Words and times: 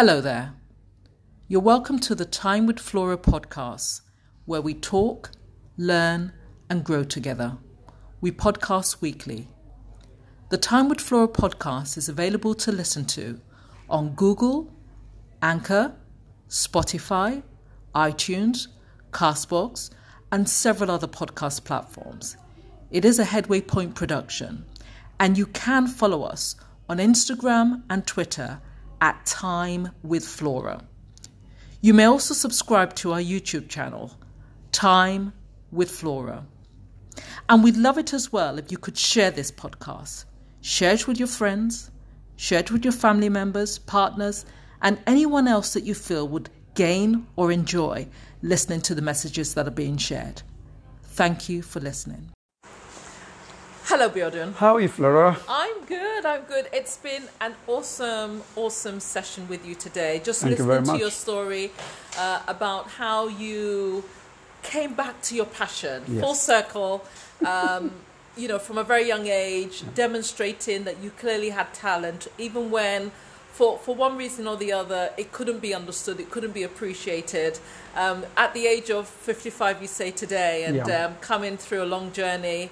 Hello 0.00 0.22
there. 0.22 0.54
You're 1.46 1.60
welcome 1.60 1.98
to 1.98 2.14
the 2.14 2.24
Time 2.24 2.64
with 2.64 2.78
Flora 2.78 3.18
podcast, 3.18 4.00
where 4.46 4.62
we 4.62 4.72
talk, 4.72 5.30
learn, 5.76 6.32
and 6.70 6.82
grow 6.82 7.04
together. 7.04 7.58
We 8.22 8.32
podcast 8.32 9.02
weekly. 9.02 9.48
The 10.48 10.56
Time 10.56 10.88
with 10.88 11.02
Flora 11.02 11.28
podcast 11.28 11.98
is 11.98 12.08
available 12.08 12.54
to 12.54 12.72
listen 12.72 13.04
to 13.08 13.42
on 13.90 14.14
Google, 14.14 14.72
Anchor, 15.42 15.94
Spotify, 16.48 17.42
iTunes, 17.94 18.68
Castbox, 19.10 19.90
and 20.32 20.48
several 20.48 20.90
other 20.90 21.08
podcast 21.08 21.64
platforms. 21.64 22.38
It 22.90 23.04
is 23.04 23.18
a 23.18 23.24
Headway 23.24 23.60
Point 23.60 23.94
production, 23.96 24.64
and 25.18 25.36
you 25.36 25.44
can 25.44 25.86
follow 25.86 26.22
us 26.22 26.56
on 26.88 26.96
Instagram 26.96 27.82
and 27.90 28.06
Twitter 28.06 28.62
at 29.00 29.24
Time 29.26 29.90
with 30.02 30.26
Flora. 30.26 30.82
You 31.80 31.94
may 31.94 32.04
also 32.04 32.34
subscribe 32.34 32.94
to 32.96 33.12
our 33.12 33.20
YouTube 33.20 33.68
channel, 33.68 34.12
Time 34.72 35.32
with 35.72 35.90
Flora. 35.90 36.44
And 37.48 37.64
we'd 37.64 37.76
love 37.76 37.98
it 37.98 38.12
as 38.12 38.32
well 38.32 38.58
if 38.58 38.70
you 38.70 38.78
could 38.78 38.96
share 38.96 39.30
this 39.30 39.50
podcast. 39.50 40.24
Share 40.60 40.92
it 40.94 41.08
with 41.08 41.18
your 41.18 41.28
friends, 41.28 41.90
share 42.36 42.60
it 42.60 42.70
with 42.70 42.84
your 42.84 42.92
family 42.92 43.28
members, 43.28 43.78
partners, 43.78 44.44
and 44.82 44.98
anyone 45.06 45.48
else 45.48 45.72
that 45.72 45.84
you 45.84 45.94
feel 45.94 46.28
would 46.28 46.50
gain 46.74 47.26
or 47.36 47.50
enjoy 47.50 48.06
listening 48.42 48.80
to 48.82 48.94
the 48.94 49.02
messages 49.02 49.54
that 49.54 49.66
are 49.66 49.72
being 49.72 49.96
shared. 49.96 50.42
Thank 51.02 51.48
you 51.48 51.62
for 51.62 51.80
listening. 51.80 52.30
Hello, 53.90 54.08
Biodun. 54.08 54.54
How 54.54 54.76
are 54.76 54.80
you, 54.80 54.86
Flora? 54.86 55.36
I'm 55.48 55.84
good. 55.84 56.24
I'm 56.24 56.42
good. 56.42 56.68
It's 56.72 56.96
been 56.98 57.24
an 57.40 57.56
awesome, 57.66 58.40
awesome 58.54 59.00
session 59.00 59.48
with 59.48 59.66
you 59.66 59.74
today. 59.74 60.20
Just 60.24 60.42
Thank 60.42 60.58
you 60.58 60.64
listening 60.64 60.84
very 60.84 60.98
to 60.98 61.02
your 61.02 61.10
story 61.10 61.72
uh, 62.16 62.40
about 62.46 62.86
how 62.86 63.26
you 63.26 64.04
came 64.62 64.94
back 64.94 65.20
to 65.22 65.34
your 65.34 65.46
passion, 65.46 66.04
Yes. 66.06 66.22
full 66.22 66.36
circle. 66.36 67.04
Um, 67.44 67.90
you 68.36 68.46
know, 68.46 68.60
from 68.60 68.78
a 68.78 68.84
very 68.84 69.08
young 69.08 69.26
age, 69.26 69.82
demonstrating 69.92 70.84
that 70.84 71.02
you 71.02 71.10
clearly 71.10 71.50
had 71.50 71.74
talent, 71.74 72.28
even 72.38 72.70
when. 72.70 73.10
For, 73.52 73.76
for 73.78 73.94
one 73.96 74.16
reason 74.16 74.46
or 74.46 74.56
the 74.56 74.72
other, 74.72 75.10
it 75.18 75.32
couldn't 75.32 75.58
be 75.58 75.74
understood, 75.74 76.20
it 76.20 76.30
couldn't 76.30 76.52
be 76.54 76.62
appreciated. 76.62 77.58
Um, 77.96 78.24
at 78.36 78.54
the 78.54 78.66
age 78.68 78.90
of 78.90 79.08
55, 79.08 79.82
you 79.82 79.88
say 79.88 80.12
today, 80.12 80.62
and 80.64 80.76
Yeah. 80.76 81.06
um, 81.06 81.16
coming 81.20 81.56
through 81.58 81.82
a 81.82 81.84
long 81.96 82.12
journey, 82.12 82.70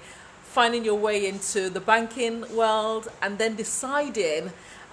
finding 0.59 0.83
your 0.83 0.99
way 1.07 1.25
into 1.25 1.69
the 1.69 1.79
banking 1.79 2.35
world, 2.53 3.07
and 3.21 3.37
then 3.37 3.55
deciding 3.55 4.43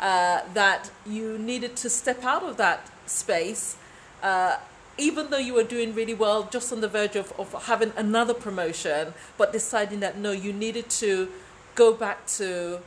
uh, 0.00 0.38
that 0.54 0.82
you 1.04 1.26
needed 1.38 1.74
to 1.74 1.88
step 1.90 2.20
out 2.32 2.44
of 2.44 2.56
that 2.56 2.80
space, 3.06 3.76
uh, 4.22 4.54
even 4.96 5.28
though 5.30 5.44
you 5.48 5.54
were 5.58 5.68
doing 5.76 5.92
really 6.00 6.14
well, 6.14 6.40
just 6.56 6.72
on 6.72 6.80
the 6.80 6.92
verge 6.98 7.16
of, 7.16 7.32
of 7.42 7.48
having 7.64 7.92
another 7.96 8.32
promotion, 8.46 9.12
but 9.36 9.52
deciding 9.52 9.98
that 9.98 10.16
no, 10.16 10.30
you 10.30 10.52
needed 10.52 10.88
to 10.88 11.28
go 11.74 11.92
back 11.92 12.18
to 12.38 12.78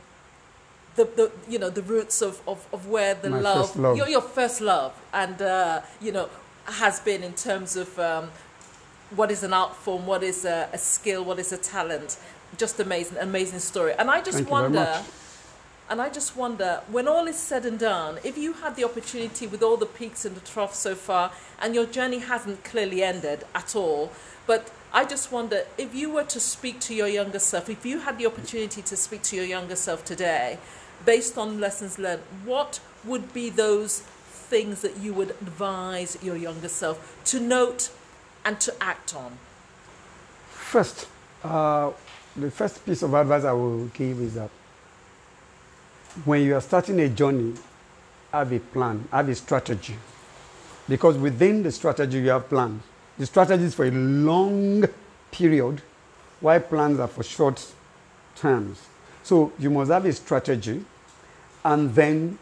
the, 0.96 1.04
the 1.18 1.30
you 1.52 1.58
know 1.58 1.70
the 1.70 1.82
roots 1.82 2.22
of, 2.22 2.40
of, 2.48 2.66
of 2.72 2.88
where 2.88 3.14
the 3.14 3.28
love, 3.28 3.66
first 3.66 3.76
love. 3.76 3.96
Your, 3.98 4.08
your 4.08 4.22
first 4.38 4.60
love 4.60 4.92
and 5.12 5.36
uh, 5.42 5.82
you 6.00 6.12
know 6.12 6.28
has 6.64 6.98
been 7.00 7.22
in 7.22 7.34
terms 7.34 7.76
of 7.76 7.98
um, 7.98 8.30
what 9.16 9.30
is 9.30 9.42
an 9.42 9.52
art 9.52 9.74
form 9.74 10.06
what 10.06 10.22
is 10.22 10.44
a, 10.44 10.68
a 10.72 10.78
skill 10.78 11.24
what 11.24 11.38
is 11.38 11.52
a 11.52 11.56
talent? 11.56 12.18
Just 12.56 12.80
amazing 12.80 13.18
amazing 13.18 13.60
story. 13.60 13.92
And 13.98 14.10
I 14.10 14.20
just 14.20 14.38
Thank 14.38 14.50
wonder 14.50 15.02
and 15.88 16.00
I 16.00 16.08
just 16.08 16.36
wonder 16.36 16.82
when 16.88 17.08
all 17.08 17.26
is 17.26 17.36
said 17.38 17.66
and 17.66 17.78
done 17.78 18.18
if 18.22 18.38
you 18.38 18.52
had 18.54 18.76
the 18.76 18.84
opportunity 18.84 19.46
with 19.46 19.62
all 19.62 19.76
the 19.76 19.86
peaks 19.86 20.24
and 20.24 20.36
the 20.36 20.40
troughs 20.40 20.78
so 20.78 20.94
far 20.94 21.32
and 21.60 21.74
your 21.74 21.86
journey 21.86 22.18
hasn't 22.18 22.62
clearly 22.62 23.02
ended 23.02 23.44
at 23.54 23.74
all 23.74 24.12
but 24.46 24.70
I 24.92 25.04
just 25.04 25.30
wonder 25.30 25.62
if 25.78 25.94
you 25.94 26.10
were 26.10 26.24
to 26.24 26.40
speak 26.40 26.80
to 26.80 26.94
your 26.94 27.06
younger 27.06 27.38
self, 27.38 27.68
if 27.68 27.86
you 27.86 28.00
had 28.00 28.18
the 28.18 28.26
opportunity 28.26 28.82
to 28.82 28.96
speak 28.96 29.22
to 29.22 29.36
your 29.36 29.44
younger 29.44 29.76
self 29.76 30.04
today, 30.04 30.58
based 31.06 31.38
on 31.38 31.60
lessons 31.60 31.96
learned, 31.96 32.22
what 32.44 32.80
would 33.04 33.32
be 33.32 33.50
those 33.50 34.00
things 34.00 34.80
that 34.82 34.96
you 34.96 35.14
would 35.14 35.30
advise 35.30 36.18
your 36.22 36.36
younger 36.36 36.68
self? 36.68 37.16
To 37.26 37.38
note 37.38 37.90
and 38.44 38.58
to 38.60 38.74
act 38.82 39.14
on? 39.14 39.32
First, 40.50 41.06
uh, 41.42 41.90
the 42.36 42.50
first 42.50 42.84
piece 42.86 43.02
of 43.02 43.12
advice 43.14 43.44
I 43.44 43.52
will 43.52 43.86
give 43.86 44.20
is 44.20 44.34
that 44.34 44.50
when 46.24 46.42
you 46.42 46.54
are 46.54 46.60
starting 46.60 47.00
a 47.00 47.08
journey, 47.08 47.54
have 48.32 48.52
a 48.52 48.58
plan, 48.60 49.08
have 49.12 49.28
a 49.28 49.34
strategy. 49.34 49.96
Because 50.88 51.16
within 51.16 51.62
the 51.62 51.70
strategy, 51.72 52.18
you 52.18 52.30
have 52.30 52.48
plans. 52.48 52.82
The 53.18 53.26
strategy 53.26 53.64
is 53.64 53.74
for 53.74 53.84
a 53.86 53.90
long 53.90 54.84
period, 55.30 55.82
while 56.40 56.60
plans 56.60 56.98
are 56.98 57.08
for 57.08 57.22
short 57.22 57.64
terms. 58.36 58.80
So 59.22 59.52
you 59.58 59.70
must 59.70 59.90
have 59.90 60.04
a 60.06 60.12
strategy, 60.12 60.84
and 61.64 61.94
then 61.94 62.38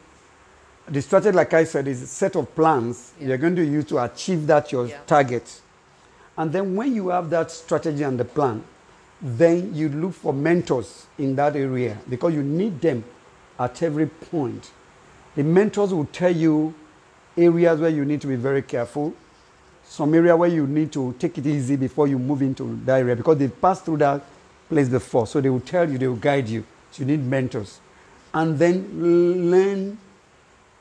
the 0.87 1.03
strategy, 1.03 1.33
like 1.37 1.53
I 1.53 1.65
said, 1.65 1.89
is 1.89 2.03
a 2.03 2.07
set 2.07 2.37
of 2.37 2.55
plans 2.55 3.13
Yeah. 3.21 3.29
you're 3.29 3.39
going 3.39 3.57
to 3.57 3.65
use 3.65 3.85
to 3.87 3.99
achieve 4.03 4.47
that 4.47 4.73
your 4.73 4.87
Yeah. 4.87 4.99
target. 5.07 5.61
And 6.39 6.53
then 6.53 6.77
when 6.77 6.95
you 6.95 7.09
have 7.09 7.31
that 7.31 7.51
strategy 7.51 8.05
and 8.05 8.19
the 8.19 8.25
plan, 8.25 8.63
then 9.21 9.75
you 9.75 9.89
look 9.89 10.15
for 10.15 10.33
mentors 10.33 11.07
in 11.19 11.35
that 11.35 11.57
area 11.57 11.99
because 12.09 12.33
you 12.33 12.45
need 12.45 12.81
them 12.81 13.03
at 13.59 13.83
every 13.83 14.07
point. 14.07 14.71
The 15.35 15.43
mentors 15.43 15.93
will 15.93 16.05
tell 16.07 16.35
you 16.35 16.73
areas 17.37 17.81
where 17.81 17.91
you 17.91 18.05
need 18.05 18.21
to 18.21 18.29
be 18.29 18.37
very 18.37 18.63
careful, 18.63 19.15
some 19.85 20.15
area 20.15 20.37
where 20.37 20.49
you 20.49 20.69
need 20.69 20.93
to 20.93 21.13
take 21.19 21.39
it 21.39 21.47
easy 21.47 21.75
before 21.75 22.07
you 22.07 22.21
move 22.21 22.41
into 22.41 22.79
that 22.85 23.01
area 23.01 23.17
because 23.17 23.39
they've 23.39 23.61
passed 23.61 23.85
through 23.85 23.97
that 23.97 24.23
place 24.69 24.89
before. 24.89 25.27
So 25.27 25.41
they 25.41 25.51
will 25.51 25.59
tell 25.59 25.91
you, 25.91 25.99
they 25.99 26.07
will 26.07 26.17
guide 26.17 26.49
you. 26.49 26.65
So 26.93 27.01
you 27.01 27.07
need 27.07 27.25
mentors. 27.25 27.81
And 28.33 28.57
then 28.57 29.51
learn 29.51 29.99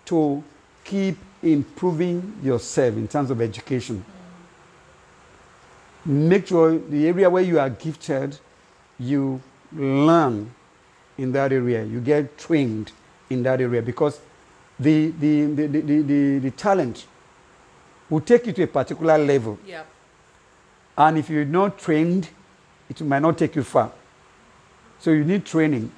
to 0.06 0.44
keep 0.84 1.18
improving 1.41 2.38
yourself 2.44 2.95
in 2.95 3.07
terms 3.07 3.31
of 3.31 3.41
education. 3.41 4.06
Make 6.07 6.47
sure 6.47 6.78
the 6.78 7.06
area 7.07 7.29
where 7.29 7.44
you 7.44 7.59
are 7.59 7.69
gifted, 7.69 8.40
you 8.97 9.41
learn 9.73 10.50
in 11.18 11.34
that 11.34 11.51
area. 11.51 11.84
You 11.84 12.00
get 12.00 12.38
trained 12.38 12.94
in 13.29 13.44
that 13.44 13.59
area 13.59 13.81
because 13.81 14.22
the, 14.79 15.09
the, 15.19 15.45
the, 15.47 15.68
the, 15.68 16.01
the, 16.01 16.40
the, 16.40 16.51
talent 16.51 17.06
will 18.09 18.22
take 18.22 18.45
you 18.45 18.53
to 18.53 18.63
a 18.63 18.68
particular 18.68 19.18
level. 19.18 19.59
Yeah. 19.66 19.84
And 20.97 21.18
if 21.18 21.29
you're 21.29 21.44
not 21.44 21.78
trained, 21.78 22.29
it 22.89 23.01
might 23.01 23.22
not 23.22 23.38
take 23.38 23.57
you 23.57 23.63
far. 23.63 23.91
So 25.00 25.12
you 25.12 25.25
need 25.25 25.45
training 25.45 25.91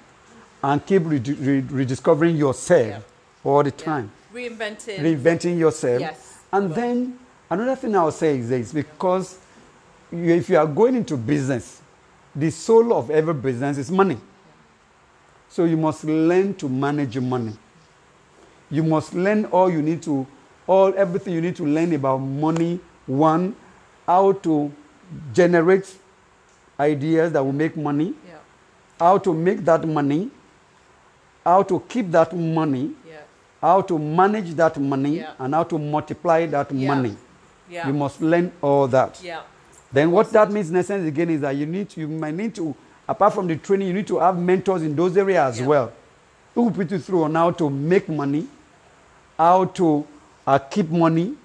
and 0.63 0.83
keep 0.83 1.03
redi- 1.05 1.33
re- 1.33 1.59
rediscovering 1.69 2.35
yourself 2.35 2.87
Yeah. 2.87 2.99
all 3.43 3.61
the 3.61 3.71
time, 3.71 4.11
Reinventing. 4.33 4.99
reinventing 4.99 5.59
yourself. 5.59 6.01
Yes. 6.01 6.39
And 6.51 6.71
Well. 6.71 6.75
then 6.79 7.19
another 7.51 7.75
thing 7.75 7.95
I'll 7.95 8.11
say 8.11 8.39
is 8.39 8.49
this 8.49 8.73
because 8.73 9.37
you, 10.11 10.33
if 10.35 10.49
you 10.49 10.57
are 10.57 10.67
going 10.67 10.95
into 10.95 11.17
business, 11.17 11.81
the 12.35 12.49
soul 12.51 12.93
of 12.93 13.09
every 13.09 13.33
business 13.33 13.77
is 13.77 13.91
money. 13.91 14.17
So 15.49 15.65
you 15.65 15.77
must 15.77 16.03
learn 16.03 16.53
to 16.55 16.69
manage 16.69 17.15
your 17.15 17.23
money. 17.23 17.53
You 18.69 18.83
must 18.83 19.13
learn 19.13 19.45
all 19.45 19.69
you 19.69 19.81
need 19.81 20.03
to, 20.03 20.25
all 20.67 20.93
everything 20.95 21.33
you 21.33 21.41
need 21.41 21.55
to 21.55 21.65
learn 21.65 21.91
about 21.93 22.17
money. 22.19 22.79
One, 23.07 23.55
how 24.05 24.33
to 24.33 24.71
generate 25.33 25.91
ideas 26.79 27.31
that 27.33 27.43
will 27.43 27.51
make 27.51 27.75
money, 27.75 28.13
yeah. 28.27 28.35
how 28.99 29.17
to 29.17 29.33
make 29.33 29.65
that 29.65 29.87
money, 29.87 30.29
how 31.43 31.63
to 31.63 31.79
keep 31.89 32.11
that 32.11 32.35
money, 32.35 32.91
Yeah. 33.07 33.17
how 33.59 33.81
to 33.81 33.97
manage 33.97 34.53
that 34.55 34.77
money, 34.79 35.17
Yeah. 35.17 35.31
and 35.39 35.53
how 35.55 35.63
to 35.63 35.77
multiply 35.79 36.45
that 36.45 36.71
money. 36.71 37.15
You 37.69 37.93
must 37.93 38.21
learn 38.21 38.51
all 38.61 38.87
that. 38.87 39.19
Then 39.91 40.11
what 40.11 40.29
that 40.31 40.51
means 40.51 40.69
in 40.69 40.75
essence 40.75 41.07
again 41.07 41.29
is 41.31 41.41
that 41.41 41.55
you 41.55 41.65
need 41.65 41.89
to, 41.91 42.01
you 42.01 42.07
might 42.07 42.35
need 42.35 42.53
to, 42.55 42.75
apart 43.07 43.33
from 43.33 43.47
the 43.47 43.55
training, 43.55 43.87
you 43.87 43.93
need 43.93 44.07
to 44.07 44.19
have 44.19 44.37
mentors 44.37 44.83
in 44.83 44.95
those 44.95 45.17
areas 45.17 45.55
as 45.55 45.59
Yeah. 45.61 45.67
well. 45.67 45.91
Who 46.55 46.63
will 46.63 46.71
put 46.71 46.91
you 46.91 46.99
through 46.99 47.23
on 47.23 47.35
how 47.35 47.51
to 47.51 47.69
make 47.69 48.07
money, 48.09 48.47
how 49.37 49.65
to 49.65 50.05
uh, 50.45 50.59
keep 50.59 50.89
money, 50.89 51.35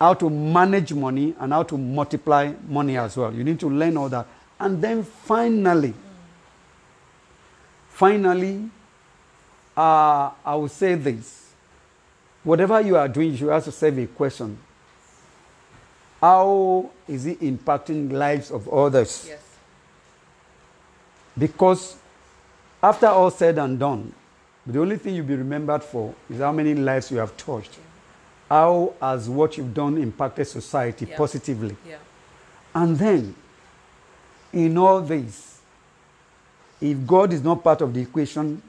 how 0.00 0.14
to 0.14 0.28
manage 0.28 0.92
money, 0.92 1.34
and 1.38 1.52
how 1.52 1.62
to 1.62 1.78
multiply 1.78 2.52
money 2.68 2.96
as 2.98 3.16
well. 3.16 3.32
You 3.32 3.44
need 3.44 3.60
to 3.60 3.68
learn 3.70 3.96
all 3.96 4.08
that. 4.08 4.26
And 4.58 4.82
then 4.82 5.02
finally, 5.04 5.94
finally, 7.88 8.68
uh, 9.76 10.30
I 10.44 10.54
will 10.54 10.68
say 10.68 10.94
this. 10.94 11.52
Whatever 12.42 12.80
you 12.80 12.96
are 12.96 13.08
doing, 13.08 13.30
you 13.32 13.36
should 13.36 13.50
ask 13.50 13.66
yourself 13.66 13.96
a 13.96 14.06
question. 14.06 14.58
How 16.24 16.90
is 17.06 17.26
it 17.26 17.40
impacting 17.40 18.10
lives 18.10 18.50
of 18.50 18.66
others? 18.72 19.26
Yes. 19.28 19.42
Because 21.36 21.96
after 22.82 23.08
all 23.08 23.30
said 23.30 23.58
and 23.58 23.78
done, 23.78 24.10
the 24.66 24.80
only 24.80 24.96
thing 24.96 25.16
you'll 25.16 25.26
be 25.26 25.36
remembered 25.36 25.82
for 25.82 26.14
is 26.30 26.38
how 26.38 26.52
many 26.52 26.74
lives 26.74 27.10
you 27.10 27.18
have 27.18 27.36
touched 27.36 27.78
how 28.48 28.92
has 29.00 29.28
what 29.28 29.56
you've 29.56 29.74
done 29.74 29.98
impacted 29.98 30.46
society 30.46 31.06
Yeah. 31.06 31.16
positively? 31.16 31.76
Yeah. 31.88 31.96
And 32.74 32.96
then, 32.98 33.34
in 34.52 34.78
all 34.78 35.00
this, 35.00 35.58
if 36.80 37.06
God 37.06 37.32
is 37.32 37.42
not 37.42 37.64
part 37.64 37.80
of 37.80 37.92
the 37.94 38.00
equation, 38.00 38.62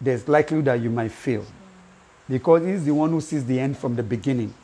there's 0.00 0.26
likely 0.28 0.62
that 0.62 0.80
you 0.80 0.90
might 0.90 1.12
fail. 1.12 1.42
Mm-hmm. 1.42 2.32
Because 2.32 2.64
He's 2.64 2.84
the 2.84 2.94
one 2.94 3.10
who 3.10 3.20
sees 3.20 3.44
the 3.44 3.58
end 3.58 3.76
from 3.76 3.96
the 3.96 4.02
beginning. 4.02 4.54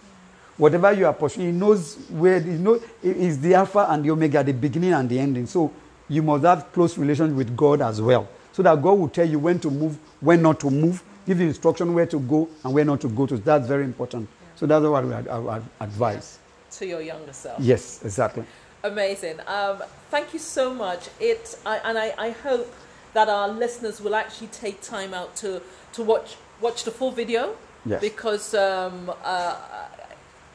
Whatever 0.57 0.93
you 0.93 1.07
are 1.07 1.13
pursuing, 1.13 1.47
He 1.49 1.53
knows 1.53 1.97
where, 2.11 2.41
He 2.41 2.51
knows, 2.53 2.83
is 3.03 3.41
the 3.41 3.55
Alpha 3.55 3.87
and 3.91 4.05
the 4.05 4.11
Omega, 4.11 4.43
the 4.43 4.53
beginning 4.53 4.93
and 4.95 5.09
the 5.09 5.19
ending. 5.19 5.47
So 5.47 5.73
you 6.09 6.23
must 6.23 6.45
have 6.45 6.73
close 6.73 6.97
relations 6.97 7.35
with 7.35 7.57
God 7.57 7.83
as 7.83 8.01
well. 8.01 8.29
So 8.53 8.63
that 8.63 8.81
God 8.81 8.99
will 8.99 9.09
tell 9.09 9.29
you 9.29 9.39
when 9.39 9.59
to 9.61 9.71
move, 9.71 9.99
when 10.21 10.41
not 10.41 10.59
to 10.61 10.71
move, 10.71 11.03
give 11.27 11.41
you 11.41 11.47
instruction 11.49 11.93
where 11.93 12.07
to 12.07 12.19
go 12.21 12.49
and 12.65 12.73
where 12.73 12.85
not 12.85 13.01
to 13.03 13.09
go 13.09 13.27
to. 13.27 13.37
That's 13.37 13.67
very 13.69 13.85
important. 13.85 14.29
So 14.55 14.65
that's 14.65 14.85
what 14.87 15.05
I 15.05 15.61
advise. 15.81 16.39
To 16.71 16.87
your 16.87 17.03
younger 17.03 17.33
self. 17.33 17.61
Yes, 17.61 18.03
exactly. 18.03 18.45
Amazing. 18.83 19.41
Um, 19.47 19.83
thank 20.11 20.33
you 20.33 20.39
so 20.39 20.73
much. 20.73 21.09
It 21.21 21.59
I, 21.67 21.79
and 21.85 21.99
I, 21.99 22.15
I 22.17 22.31
hope 22.31 22.73
that 23.13 23.29
our 23.29 23.49
listeners 23.49 24.01
will 24.01 24.15
actually 24.15 24.49
take 24.49 24.81
time 24.81 25.13
out 25.13 25.37
to 25.37 25.61
to 25.93 26.03
watch 26.03 26.37
watch 26.61 26.85
the 26.85 26.91
full 26.91 27.11
video 27.11 27.57
Yes. 27.85 28.01
because 28.01 28.53
um, 28.55 29.13
uh, 29.23 29.57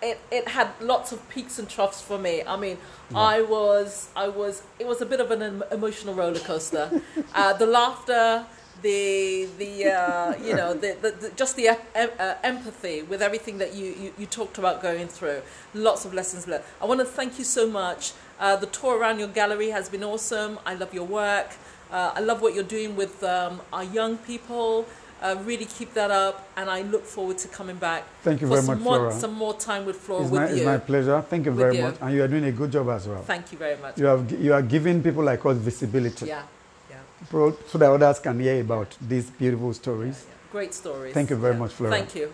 it 0.02 0.20
it 0.32 0.48
had 0.48 0.70
lots 0.80 1.12
of 1.12 1.28
peaks 1.30 1.60
and 1.60 1.70
troughs 1.70 2.02
for 2.02 2.18
me. 2.18 2.44
I 2.44 2.58
mean, 2.58 2.78
I 3.14 3.42
was 3.42 4.10
I 4.16 4.28
was 4.28 4.64
it 4.80 4.88
was 4.88 5.02
a 5.02 5.06
bit 5.06 5.20
of 5.20 5.32
an 5.32 5.64
emotional 5.72 6.14
roller 6.14 6.40
coaster. 6.40 7.02
uh, 7.36 7.54
the 7.54 7.66
laughter. 7.66 8.46
The 8.82 9.48
the 9.60 9.92
uh, 9.92 10.36
you 10.44 10.56
know 10.56 10.74
the, 10.74 10.98
the, 11.00 11.12
the 11.12 11.30
just 11.36 11.56
the 11.56 11.68
em- 11.94 12.10
uh, 12.18 12.34
empathy 12.42 13.04
with 13.04 13.22
everything 13.22 13.60
that 13.60 13.76
you, 13.76 13.86
you, 13.86 14.14
you 14.18 14.26
talked 14.26 14.58
about 14.58 14.82
going 14.82 15.08
through 15.08 15.44
lots 15.76 16.04
of 16.04 16.16
lessons 16.16 16.48
learned. 16.48 16.64
I 16.82 16.86
want 16.86 17.00
to 17.00 17.06
thank 17.06 17.38
you 17.38 17.46
so 17.46 17.70
much. 17.70 18.14
Uh, 18.40 18.56
the 18.56 18.66
tour 18.66 18.98
around 18.98 19.20
your 19.20 19.28
gallery 19.28 19.70
has 19.70 19.88
been 19.88 20.04
awesome. 20.04 20.58
I 20.66 20.74
love 20.74 20.96
your 20.96 21.06
work. 21.06 21.52
Uh, 21.92 22.14
I 22.16 22.22
love 22.22 22.42
what 22.42 22.56
you're 22.56 22.64
doing 22.64 22.96
with 22.96 23.24
um, 23.24 23.62
our 23.72 23.84
young 23.84 24.18
people. 24.18 24.88
Uh, 25.22 25.36
really 25.46 25.66
keep 25.66 25.94
that 25.94 26.10
up, 26.10 26.48
and 26.58 26.68
I 26.70 26.82
look 26.82 27.06
forward 27.06 27.38
to 27.40 27.48
coming 27.48 27.76
back. 27.76 28.06
Thank 28.24 28.42
you 28.42 28.48
for 28.48 28.56
very 28.56 28.66
some 28.66 28.76
much, 28.78 28.84
more, 28.84 28.98
Flora. 28.98 29.14
Some 29.14 29.34
more 29.36 29.54
time 29.54 29.86
with 29.86 29.98
Flora 29.98 30.24
It's 30.24 30.32
with 30.32 30.42
my, 30.42 30.50
you. 30.50 30.56
it's 30.56 30.66
my 30.66 30.78
pleasure. 30.80 31.22
Thank 31.22 31.46
you 31.46 31.52
very 31.52 31.78
you. 31.78 31.84
much. 31.84 31.96
And 32.02 32.14
you 32.16 32.24
are 32.24 32.28
doing 32.28 32.46
a 32.46 32.52
good 32.52 32.72
job 32.72 32.90
as 32.90 33.08
well. 33.08 33.22
Thank 33.22 33.52
you 33.52 33.58
very 33.60 33.78
much. 33.80 34.00
You, 34.00 34.06
have, 34.06 34.32
you 34.32 34.52
are 34.54 34.64
giving 34.64 35.04
people 35.04 35.24
like 35.24 35.46
us 35.46 35.58
visibility 35.58 36.26
Yeah, 36.26 36.42
yeah, 36.90 36.98
so 37.32 37.78
that 37.78 37.92
others 37.92 38.20
can 38.20 38.40
hear 38.40 38.62
about 38.62 38.98
these 39.00 39.30
beautiful 39.30 39.74
stories. 39.74 40.26
yeah. 40.28 40.36
Great 40.52 40.74
stories. 40.74 41.14
Thank 41.14 41.30
you 41.30 41.36
very 41.36 41.54
Yeah. 41.54 41.60
much, 41.60 41.72
Flora. 41.74 41.92
Thank 41.92 42.16
you. 42.16 42.34